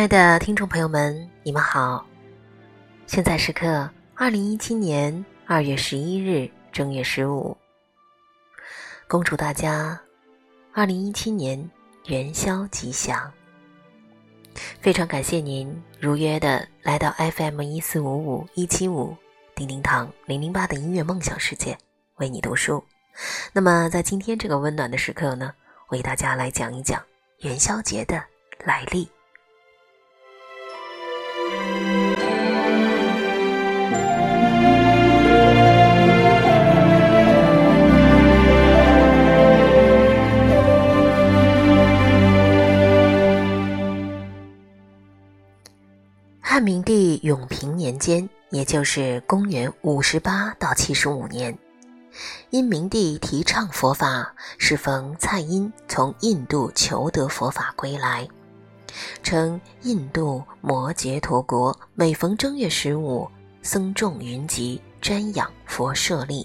[0.00, 2.06] 亲爱的听众朋友们，你们好！
[3.06, 7.54] 现在时刻二零一七年二月十一日正月十五，
[9.06, 10.00] 恭祝大家
[10.72, 11.70] 二零一七年
[12.06, 13.30] 元宵吉祥。
[14.80, 19.14] 非常感谢您如约的来到 FM 一四五五一七五
[19.54, 21.76] 叮叮堂零零八的音乐梦想世界，
[22.16, 22.82] 为你读书。
[23.52, 25.52] 那么在今天这个温暖的时刻呢，
[25.90, 27.04] 为大家来讲一讲
[27.40, 28.24] 元宵节的
[28.64, 29.06] 来历。
[46.52, 51.56] 汉明帝永平年间，也就是公元五十八到七十五年，
[52.50, 58.26] 因明帝提倡佛法，适逢蔡英从印度求得佛法归来。
[59.22, 63.30] 称印度摩羯陀国每逢正月十五，
[63.62, 66.44] 僧众云集瞻仰佛舍利，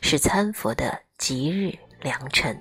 [0.00, 2.56] 是参佛的吉日良辰。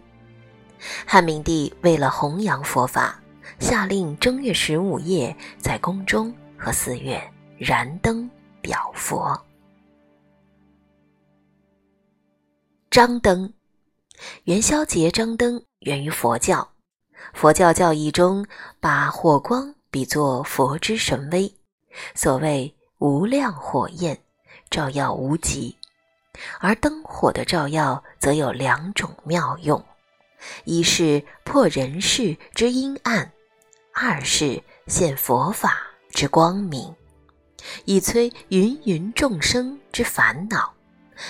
[1.05, 3.21] 汉明帝为了弘扬佛法，
[3.57, 7.21] 下令正月十五夜在宫中和寺院
[7.57, 8.29] 燃灯
[8.61, 9.39] 表佛。
[12.91, 13.53] 张灯，
[14.43, 16.67] 元宵节张灯源于佛教。
[17.33, 18.45] 佛教教义中，
[18.79, 21.53] 把火光比作佛之神威，
[22.15, 24.17] 所谓无量火焰，
[24.69, 25.75] 照耀无极；
[26.59, 29.83] 而灯火的照耀则有两种妙用：
[30.63, 33.31] 一是破人世之阴暗，
[34.01, 35.77] 二是现佛法
[36.11, 36.95] 之光明，
[37.83, 40.73] 以摧芸芸众生之烦恼。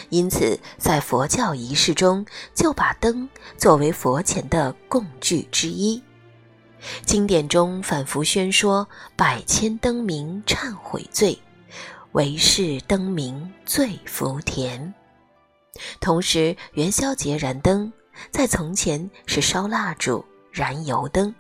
[0.09, 3.27] 因此，在佛教仪式中，就把灯
[3.57, 5.99] 作为佛前的供具之一。
[7.03, 8.87] 经典中反复宣说
[9.17, 11.35] “百千灯明忏悔罪，
[12.11, 14.93] 唯是灯明最福田”。
[15.99, 17.91] 同时，元宵节燃灯，
[18.29, 21.33] 在从前是烧蜡烛、燃油灯，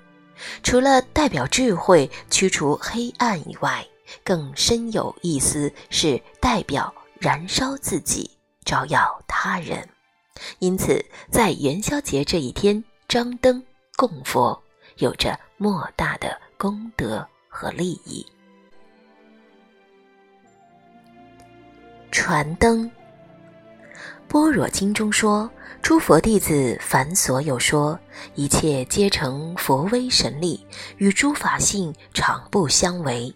[0.63, 3.85] 除了代表智慧、驱除黑暗以外，
[4.23, 8.29] 更深有意思，是代表燃烧自己。
[8.65, 9.87] 照耀他人，
[10.59, 13.63] 因此在元宵节这一天张灯
[13.95, 14.61] 供佛，
[14.97, 18.23] 有着莫大的功德和利益。
[22.11, 22.85] 传灯，
[24.27, 25.49] 《般若经》中说
[25.81, 27.99] ：“诸佛弟子凡所有说，
[28.35, 30.65] 一切皆成佛威神力，
[30.97, 33.33] 与诸法性常不相违。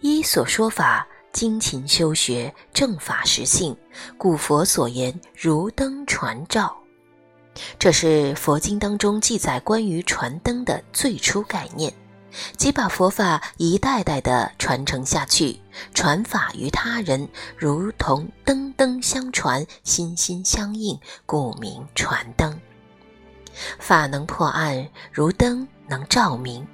[0.00, 3.74] 依所说法。”精勤修学正法实性，
[4.18, 6.76] 故佛所言如灯传照。
[7.78, 11.90] 这是佛经当中记载关于传灯的最初概念，
[12.56, 15.60] 即把佛法一代代的传承下去，
[15.94, 22.60] 传法于他人，如同灯灯相传，心心相印，故名传灯。
[23.78, 26.66] 法能破暗，如灯能照明。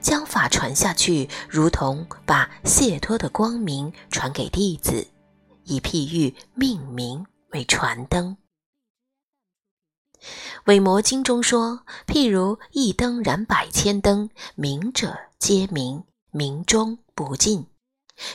[0.00, 5.06] 将法传下去，如同把解脱的光明传给弟子，
[5.64, 8.30] 以譬喻命名为传灯。
[10.64, 17.66] 《韦摩经》中说：“譬如一灯燃百千灯，明者皆明，明中不尽。”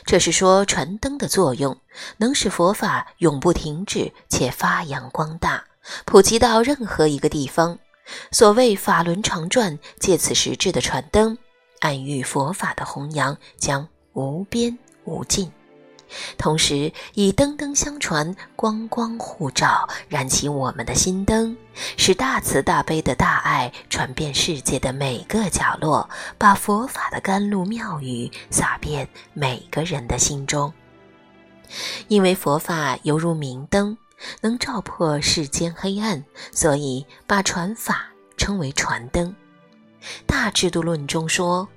[0.06, 1.76] 这是说传灯的作用
[2.18, 5.66] 能使佛法永不停止，且发扬光大，
[6.06, 7.80] 普及到任何一个地方。
[8.32, 11.38] 所谓法轮常转，借此实质的传灯，
[11.80, 15.52] 暗喻佛法的弘扬将无边无尽。
[16.38, 21.56] 同时，以灯灯相传，光光互照，燃起我们的心灯，
[21.98, 30.72] 使大慈大悲的大爱传遍世界的每个角落，把佛法的甘露妙语洒遍每个人的心中。
[32.08, 33.98] 因为佛法犹如明灯。
[34.42, 38.06] 能照破世间黑暗，所以把传法
[38.38, 39.36] 称为传灯。
[40.28, 41.68] 大制度论中说：“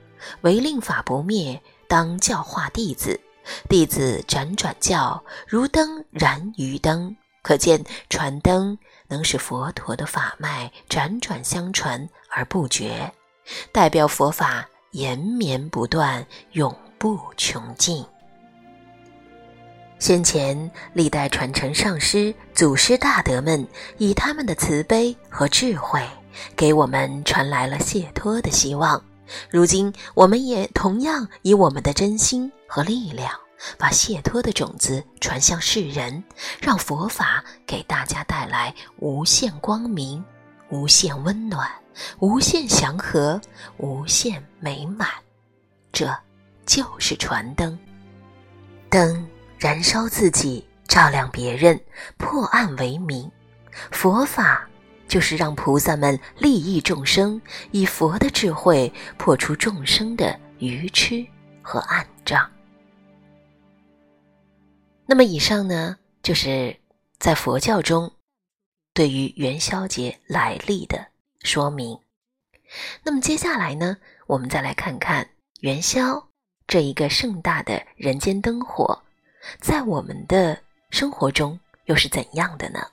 [0.42, 1.58] 唯令法不灭，
[1.88, 3.18] 当教化弟子。
[3.68, 13.12] 弟子辗转教，如灯燃于灯。”可见传灯能使佛陀的法脉辗转相传而不绝，
[13.70, 18.02] 代表佛法延绵不断，永不穷尽。
[19.98, 23.68] 先前历代传承上师、祖师大德们，
[23.98, 26.02] 以他们的慈悲和智慧，
[26.56, 29.04] 给我们传来了解脱的希望。
[29.50, 33.30] 如今，我们也同样以我们的真心和力量，
[33.78, 36.22] 把解脱的种子传向世人，
[36.60, 40.22] 让佛法给大家带来无限光明、
[40.68, 41.70] 无限温暖、
[42.18, 43.40] 无限祥和、
[43.78, 45.08] 无限美满。
[45.92, 46.14] 这
[46.66, 47.78] 就是传灯。
[48.90, 49.26] 灯
[49.58, 51.80] 燃烧自己，照亮别人，
[52.18, 53.30] 破暗为明。
[53.90, 54.68] 佛法
[55.14, 57.40] 就是让菩萨们利益众生，
[57.70, 61.24] 以佛的智慧破除众生的愚痴
[61.62, 62.50] 和暗障。
[65.06, 66.76] 那么，以上呢，就是
[67.20, 68.10] 在佛教中
[68.92, 71.06] 对于元宵节来历的
[71.44, 71.96] 说明。
[73.04, 73.96] 那么，接下来呢，
[74.26, 75.24] 我们再来看看
[75.60, 76.28] 元宵
[76.66, 79.00] 这一个盛大的人间灯火，
[79.60, 80.60] 在我们的
[80.90, 82.84] 生活中又是怎样的呢？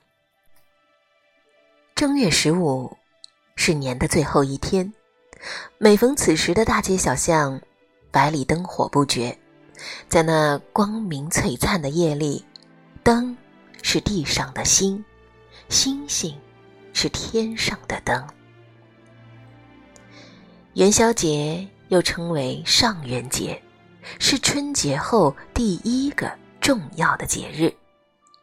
[2.02, 2.98] 正月十五
[3.56, 4.92] 是年的最后一天，
[5.78, 7.62] 每逢此时的大街小巷，
[8.10, 9.38] 百里灯火不绝。
[10.10, 12.44] 在那光明璀璨的夜里，
[13.04, 13.38] 灯
[13.84, 15.06] 是地上的星，
[15.70, 16.36] 星星
[16.92, 18.28] 是天上的灯。
[20.74, 23.62] 元宵节又称为上元节，
[24.18, 27.72] 是春节后第一个重要的节日，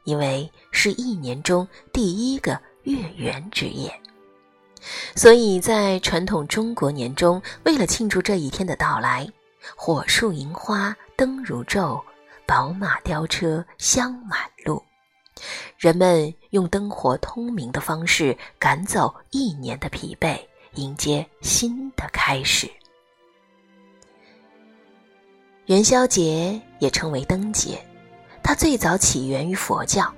[0.05, 2.57] 因为是一年中第一个
[2.89, 3.93] 月圆之夜，
[5.15, 9.29] 所以在传统中国年中，为了庆祝这一天的到来，
[9.77, 10.97] 火树银花。
[11.15, 12.01] 灯如昼，
[12.47, 14.81] 宝马雕车香满路。
[15.77, 20.39] 人们用灯火通明的方式赶走一年的疲惫，
[20.75, 22.71] 迎接新的开始。
[25.67, 27.85] 元宵节也称为灯节，
[28.45, 30.15] 它最早起源于佛教。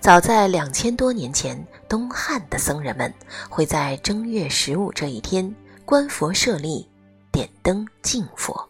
[0.00, 3.12] 早在两千多年前，东汉的僧人们
[3.48, 6.88] 会在正月十五这一天观佛设立，
[7.30, 8.68] 点灯敬佛。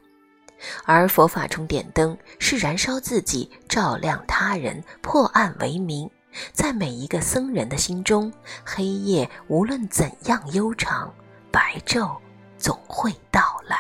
[0.85, 6.11] 而佛法中点灯是燃烧自己，照亮他人，破暗为明。
[6.53, 8.33] 在每一个僧人的心中，
[8.65, 11.13] 黑夜无论怎样悠长，
[11.51, 12.17] 白昼
[12.59, 13.77] 总会到来。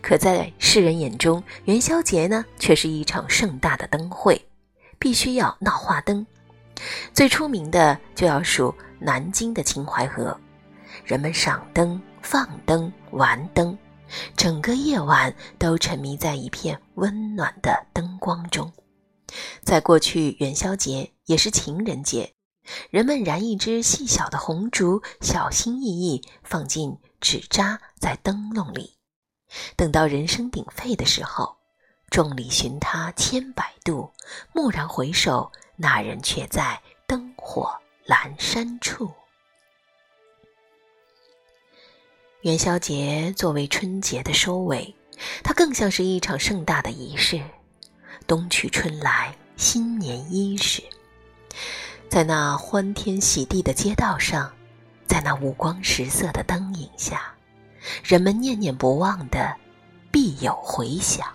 [0.00, 4.40] 可在世人眼中，元宵节呢，却是一场盛大的灯会，
[4.98, 6.26] 必须要闹花灯。
[7.12, 10.38] 最出名的就要数南京的秦淮河，
[11.04, 13.76] 人们赏灯、放灯、玩灯。
[14.36, 18.72] 整个夜晚都沉迷在一片温暖的灯光中。
[19.62, 22.32] 在过去，元宵节也是情人节，
[22.90, 28.94] 人们燃一支细小的红烛，小心翼翼放进纸扎在灯笼里。
[29.76, 31.56] 等到人声鼎沸的时候，
[32.16, 34.10] 众里寻他千百度，
[34.54, 37.70] 蓦然回首，那人却在灯火
[38.06, 39.12] 阑珊处。
[42.40, 44.96] 元宵节作为春节的收尾，
[45.44, 47.38] 它更像是一场盛大的仪式。
[48.26, 50.82] 冬去春来，新年伊始，
[52.08, 54.50] 在那欢天喜地的街道上，
[55.06, 57.34] 在那五光十色的灯影下，
[58.02, 59.54] 人们念念不忘的
[60.10, 61.28] 必有回响，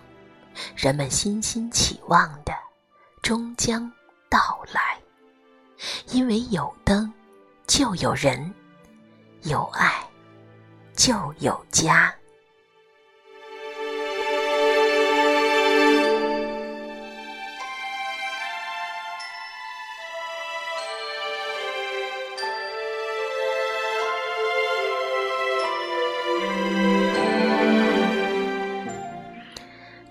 [0.76, 2.52] 人们心心期望的
[3.22, 3.90] 终将
[4.28, 4.98] 到来。
[6.08, 7.12] 因为有灯，
[7.66, 8.52] 就有人，
[9.42, 10.06] 有爱。
[10.94, 12.14] 就有家。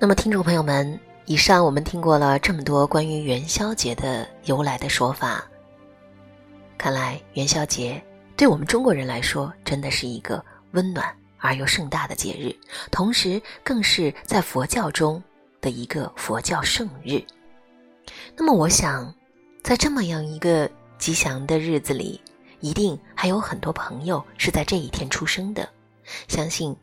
[0.03, 5.47] 那么，听众朋友们，以上我们听过了这么多关于元宵节的由来的说法，
[6.75, 8.01] 看来元宵节
[8.35, 10.43] 对我们中国人来说，真的是一个。
[10.71, 12.51] 温暖而又盛大的节日，
[12.89, 15.21] 同时更是在佛教中
[15.59, 17.21] 的一个佛教圣日。
[18.35, 19.13] 那么，我想，
[19.61, 20.67] 在这么样一个
[20.97, 22.19] 吉祥的日子里，
[22.59, 25.69] 一定还有很多朋友是在这一天出生的。
[26.27, 26.75] 相信，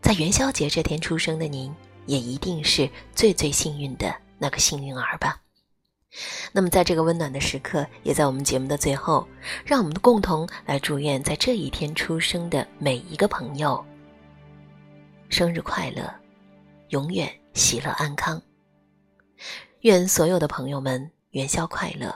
[0.00, 1.74] 在元宵节这天出生的您，
[2.06, 5.40] 也一定是最最幸运的那个幸运儿吧。
[6.52, 9.26] 那么，在这个温暖的时刻，也在我们节目的最后，
[9.64, 13.82] 让我们共同来祝愿在这一天出生的每一个朋友
[15.30, 16.12] 生日快乐，
[16.88, 18.40] 永远喜乐安康。
[19.80, 22.14] 愿所有的朋友们元宵快乐，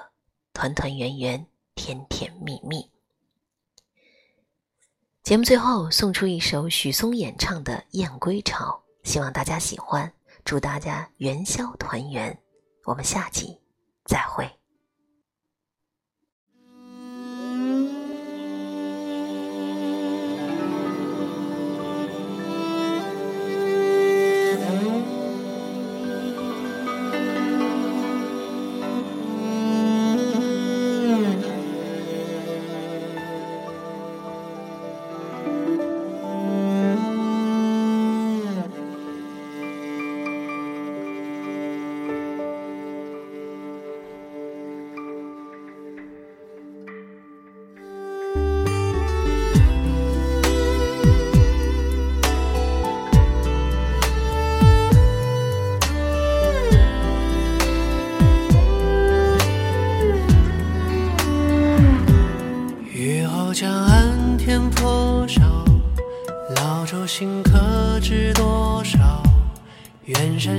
[0.52, 2.90] 团团圆圆，甜甜蜜蜜。
[5.22, 8.66] 节目最后送出一首许嵩演唱的《燕归巢》，
[9.06, 10.12] 希望大家喜欢，
[10.44, 12.36] 祝大家元宵团圆。
[12.86, 13.56] 我们下集。
[14.04, 14.44] 再会。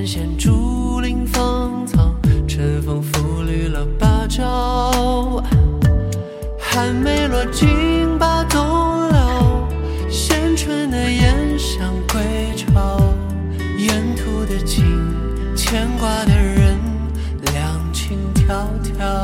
[0.07, 2.15] 闲竹林芳草，
[2.47, 5.43] 春风拂绿了芭蕉，
[6.57, 7.67] 寒梅落尽，
[8.17, 8.63] 把冬
[9.09, 12.21] 留，衔春的燕想归
[12.55, 13.01] 巢，
[13.77, 14.85] 沿途的景，
[15.57, 16.77] 牵挂的人，
[17.53, 18.65] 两情迢
[18.97, 19.21] 迢，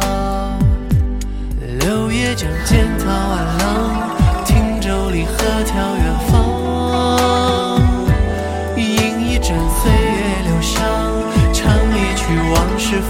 [1.79, 4.09] 柳叶桨溅草，晚浪，
[4.45, 6.32] 汀州里河眺远方。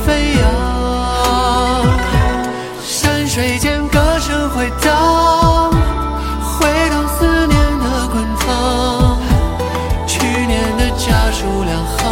[0.05, 0.43] 飞扬。
[2.81, 5.71] 山水间歌声回荡
[6.41, 9.19] 回荡思念的滚烫
[10.05, 12.02] 去年的家书两行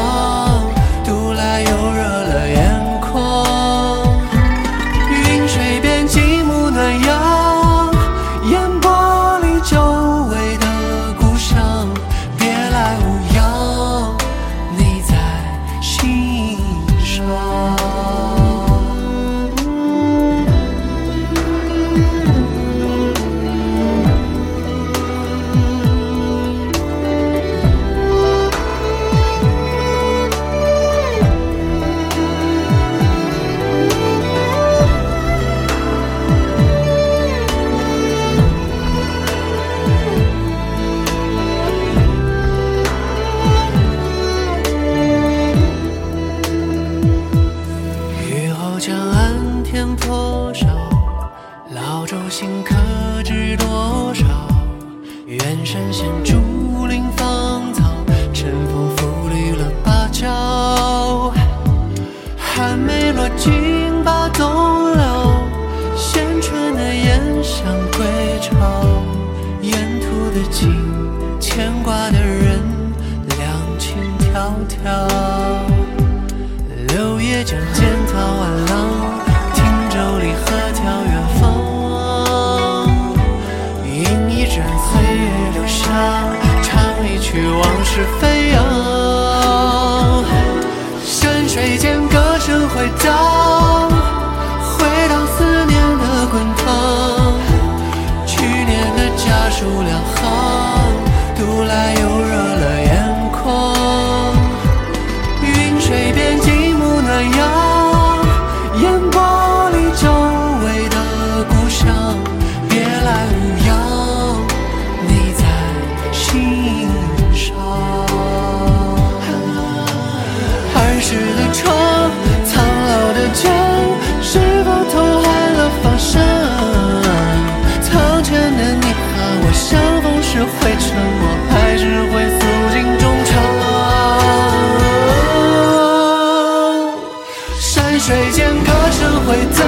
[138.66, 139.60] 歌声回荡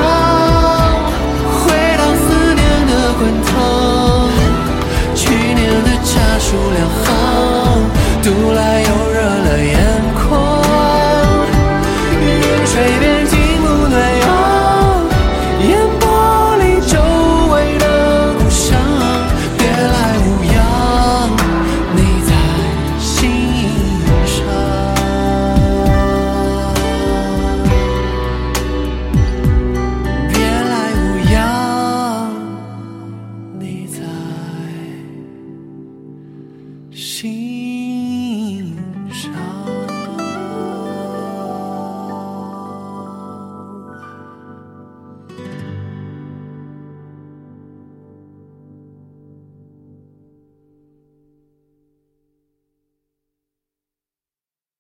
[1.60, 1.66] 回
[1.98, 3.52] 荡思念的滚烫
[5.16, 7.06] 去年的家书两行
[8.24, 8.93] 读来又